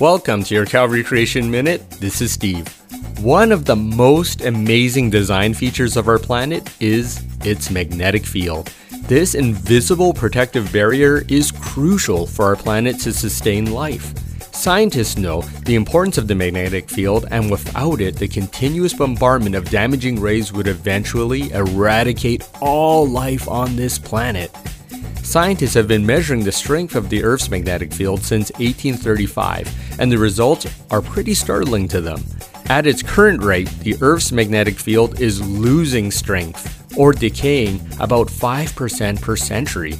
[0.00, 1.90] Welcome to your Calvary Creation Minute.
[1.90, 2.66] This is Steve.
[3.20, 8.72] One of the most amazing design features of our planet is its magnetic field.
[9.02, 14.14] This invisible protective barrier is crucial for our planet to sustain life.
[14.54, 19.68] Scientists know the importance of the magnetic field, and without it, the continuous bombardment of
[19.68, 24.50] damaging rays would eventually eradicate all life on this planet.
[25.22, 30.18] Scientists have been measuring the strength of the Earth's magnetic field since 1835, and the
[30.18, 32.24] results are pretty startling to them.
[32.68, 39.20] At its current rate, the Earth's magnetic field is losing strength, or decaying, about 5%
[39.20, 39.94] per century.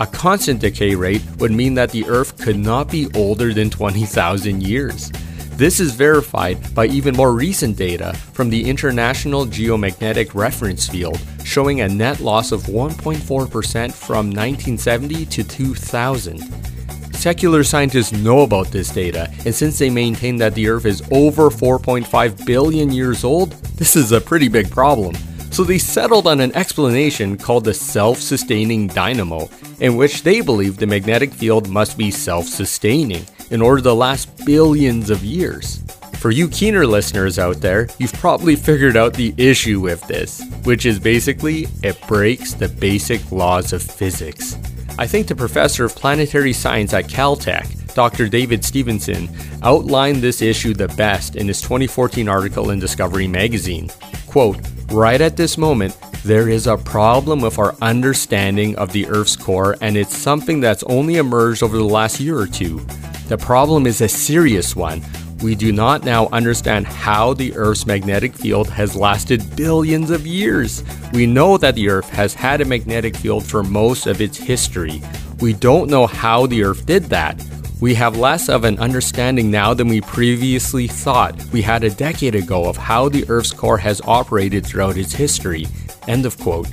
[0.00, 4.62] A constant decay rate would mean that the Earth could not be older than 20,000
[4.62, 5.10] years.
[5.58, 11.80] This is verified by even more recent data from the International Geomagnetic Reference Field, showing
[11.80, 16.77] a net loss of 1.4% from 1970 to 2000.
[17.18, 21.50] Secular scientists know about this data, and since they maintain that the Earth is over
[21.50, 25.16] 4.5 billion years old, this is a pretty big problem.
[25.50, 29.48] So they settled on an explanation called the self sustaining dynamo,
[29.80, 34.46] in which they believe the magnetic field must be self sustaining in order to last
[34.46, 35.82] billions of years.
[36.18, 40.86] For you keener listeners out there, you've probably figured out the issue with this, which
[40.86, 44.56] is basically it breaks the basic laws of physics.
[44.98, 48.28] I think the professor of planetary science at Caltech, Dr.
[48.28, 49.28] David Stevenson,
[49.62, 53.90] outlined this issue the best in his 2014 article in Discovery magazine.
[54.26, 54.58] Quote,
[54.90, 59.76] right at this moment, there is a problem with our understanding of the Earth's core,
[59.80, 62.80] and it's something that's only emerged over the last year or two.
[63.28, 65.00] The problem is a serious one.
[65.42, 70.82] We do not now understand how the Earth's magnetic field has lasted billions of years.
[71.12, 75.00] We know that the Earth has had a magnetic field for most of its history.
[75.40, 77.40] We don't know how the Earth did that.
[77.80, 82.34] We have less of an understanding now than we previously thought we had a decade
[82.34, 85.68] ago of how the Earth's core has operated throughout its history.
[86.08, 86.68] End of quote.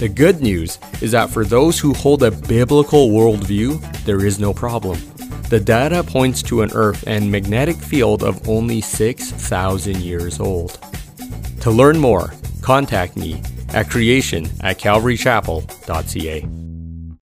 [0.00, 4.52] The good news is that for those who hold a biblical worldview, there is no
[4.52, 4.98] problem.
[5.48, 10.78] The data points to an Earth and magnetic field of only 6,000 years old.
[11.60, 16.57] To learn more, contact me at creation at calvarychapel.ca.